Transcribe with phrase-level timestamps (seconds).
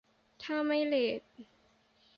[0.43, 1.21] ถ้าไม่เลท